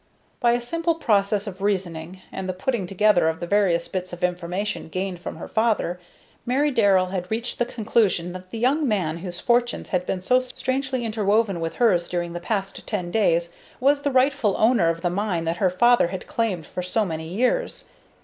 [0.39, 4.23] By a simple process of reasoning, and the putting together of the various bits of
[4.23, 5.99] information gained from her father,
[6.43, 10.39] Mary Darrell had reached the conclusion that the young man whose fortunes had been so
[10.39, 15.11] strangely interwoven with hers during the past ten days was the rightful owner of the
[15.11, 17.85] mine that her father had claimed for so many years.